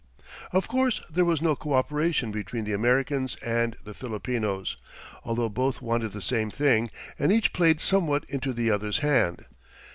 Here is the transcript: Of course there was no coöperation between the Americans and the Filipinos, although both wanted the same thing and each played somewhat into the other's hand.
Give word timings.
Of 0.51 0.67
course 0.67 1.01
there 1.11 1.25
was 1.25 1.43
no 1.43 1.55
coöperation 1.55 2.31
between 2.31 2.63
the 2.63 2.73
Americans 2.73 3.35
and 3.35 3.75
the 3.83 3.93
Filipinos, 3.93 4.75
although 5.23 5.47
both 5.47 5.79
wanted 5.79 6.11
the 6.11 6.23
same 6.23 6.49
thing 6.49 6.89
and 7.19 7.31
each 7.31 7.53
played 7.53 7.79
somewhat 7.79 8.23
into 8.27 8.51
the 8.51 8.71
other's 8.71 8.97
hand. 9.05 9.45